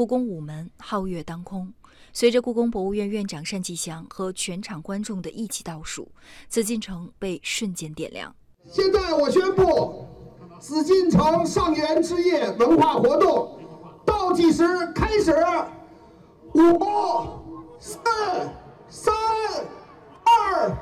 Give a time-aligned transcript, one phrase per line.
[0.00, 1.70] 故宫午门皓月当空。
[2.10, 6.08] 随着故宫博物院院长单霁翔和全场观众的一起倒数，
[6.48, 8.34] 紫禁城被瞬间点亮。
[8.64, 10.06] 现在我宣布，
[10.58, 13.60] 紫禁城上元之夜文化活动
[14.06, 15.36] 倒计时开始，
[16.54, 17.98] 五、四、
[18.88, 19.14] 三、
[20.24, 20.74] 二、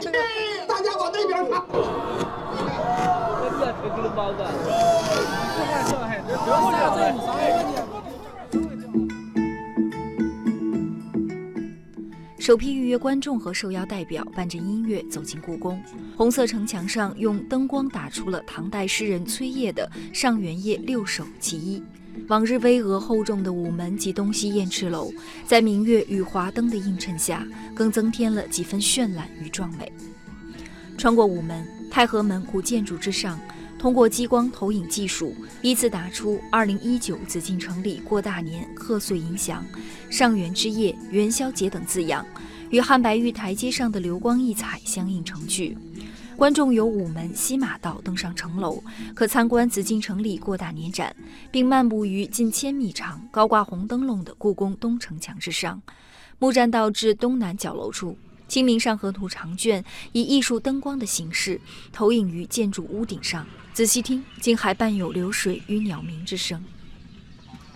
[0.00, 0.04] 一，
[0.66, 1.64] 大家往那边看。
[12.44, 15.82] 首批预约观众和受邀代表伴着音乐走进故宫，
[16.14, 21.80] 红色城墙上用灯光打出了唐代诗人崔烨的《上元夜六首其一》。
[22.28, 25.10] 往日巍峨厚重的午门及东西燕翅楼，
[25.46, 29.90] 在明月与华灯的映衬下，更增添了几分绚烂与壮美。
[30.98, 33.40] 穿过午门，太和门古建筑之上，
[33.84, 39.62] 通过激光投影技术，依次打出“二零一九紫禁城里过大年，贺岁迎祥”。
[40.08, 42.26] 上元之夜，元宵节等字样，
[42.70, 45.76] 与汉白玉台阶上的流光溢彩相映成趣。
[46.34, 48.82] 观众由午门西马道登上城楼，
[49.14, 51.14] 可参观紫禁城里过大年展，
[51.50, 55.82] 并漫步于近千米长、高挂红灯笼的故宫东城墙之上。
[56.38, 58.12] 木栈道至东南角楼处，
[58.54, 61.60] 《清明上河图》长卷以艺术灯光的形式
[61.92, 66.64] 投影于建筑屋顶上，仔细听，竟还伴有流水与鸟鸣之声。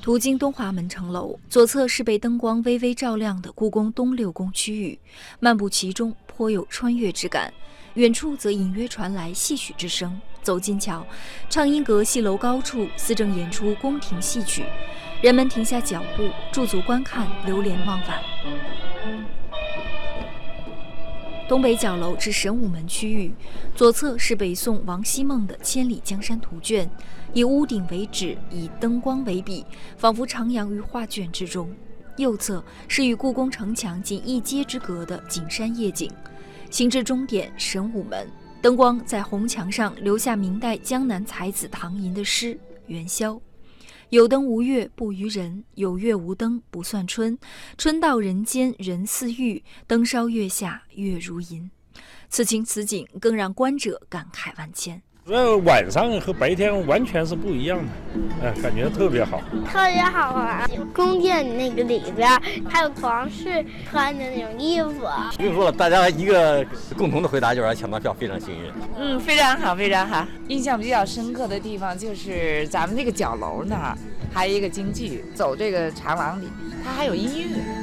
[0.00, 4.96] 途经东华门城楼，左侧是被灯光微微照亮的故宫东六宫区域，
[5.40, 7.52] 漫步其中颇有穿越之感。
[7.94, 10.20] 远处则隐约传来戏曲之声。
[10.44, 11.04] 走近瞧，
[11.50, 14.62] 畅音阁戏楼高处似正演出宫廷戏曲，
[15.20, 18.22] 人们停下脚步驻足观看，流连忘返。
[21.48, 23.32] 东北角楼至神武门区域，
[23.74, 26.88] 左侧是北宋王希孟的《千里江山图》卷，
[27.32, 29.64] 以屋顶为纸，以灯光为笔，
[29.96, 31.74] 仿佛徜徉于画卷之中。
[32.18, 36.10] 右侧是与故宫城墙仅一街之隔的景山夜景。
[36.68, 42.54] 行至终点神武门，灯光在红墙上留下明代江南才子唐寅的诗
[42.88, 43.32] 《元宵》。
[44.10, 47.38] 有灯无月不娱人，有月无灯不算春。
[47.76, 51.70] 春到人间人似玉，灯烧月下月如银。
[52.30, 55.02] 此情此景，更让观者感慨万千。
[55.28, 60.66] 这晚上和白天完全是不一样的，哎，感觉特别好，特别好玩。
[60.94, 62.26] 宫殿那个里边
[62.66, 65.06] 还有皇室穿的那种衣服。
[65.36, 66.64] 不用说了，大家一个
[66.96, 68.72] 共同的回答就是抢到票非常幸运。
[68.98, 70.26] 嗯，非常好，非常好。
[70.48, 73.98] 印象比较深刻的地方就是咱们这个角楼那儿，
[74.32, 75.22] 还有一个京剧。
[75.34, 76.48] 走这个长廊里，
[76.82, 77.77] 它还有音乐。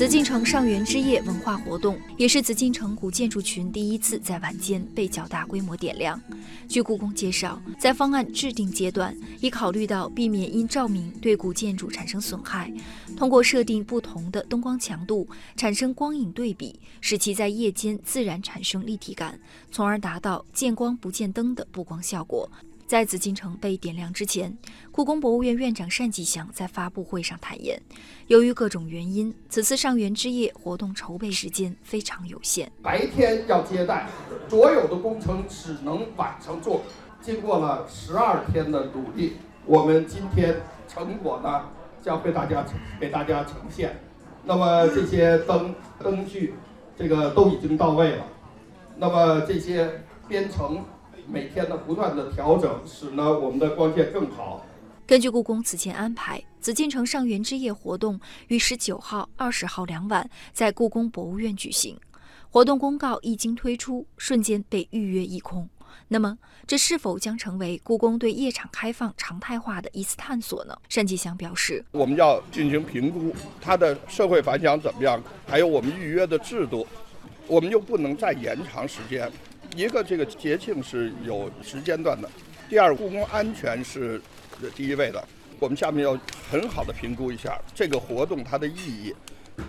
[0.00, 6.18] 紫禁城上元之夜文化活动，也是紫禁城古建筑群第一次在晚间被较大规模点亮。
[6.66, 12.72] 据故宫介绍，在方案制定阶段，已考虑到避免因照明对古建筑产生损害，
[13.14, 19.38] 通过设定不同的灯光强度，产生光影对比，使其在夜间自然产生立体感，
[19.70, 22.50] 从而达到见光不见灯的布光效果。
[22.90, 24.52] 在紫禁城被点亮之前，
[24.90, 27.80] 故宫博物院院长单霁翔在发布会上坦言，
[28.26, 32.68] 由于各种原因，此次上元之夜活动筹备时间非常有限。
[32.82, 34.08] 白天要接待，
[34.48, 36.82] 所有的工程只能晚上做。
[37.22, 39.34] 经过了十二天的努力，
[39.66, 40.56] 我们今天
[40.88, 41.66] 成果呢
[42.02, 42.66] 将被大家
[43.00, 44.00] 给大家呈现。
[44.44, 46.54] 那么这些灯灯具，
[46.98, 48.26] 这个都已经到位了。
[48.96, 50.84] 那么这些编程。
[51.32, 54.66] 每天的不断的调整，使呢我们的光线更好。
[55.06, 58.18] 根据故宫此前安排，紫禁城上元之夜活动
[58.48, 61.96] 于十九号、二十号两晚在故宫博物院举行。
[62.48, 65.68] 活动公告一经推出，瞬间被预约一空。
[66.08, 66.36] 那么，
[66.66, 70.76] 这是否将成为故宫对夜场开放常态化的一次探索呢？
[70.92, 76.84] 单霁翔表示，我们要进行评估它的社会反响怎么样，还有我们预约的制度，
[77.46, 79.30] 我们又不能再延长时间。
[79.76, 82.28] 一个这个节庆是有时间段的，
[82.68, 84.20] 第二故宫安全是
[84.74, 85.22] 第一位的。
[85.60, 86.18] 我们下面要
[86.50, 89.14] 很好的评估一下这个活动它的意义，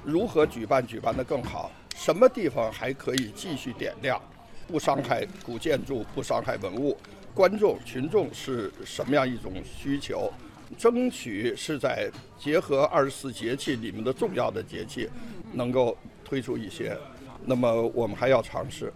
[0.04, 4.20] 如何举办举办的更好，什么地方还可以继续点亮，
[4.68, 6.98] 不伤害古建筑，不伤害文物，
[7.34, 10.32] 观众群众是什么样一种需求，
[10.78, 12.10] 争取是在
[12.40, 15.08] 结合二十四节气里面的重要的节气，
[15.54, 16.98] 能够推出一些，
[17.46, 18.92] 那么我们还要尝试。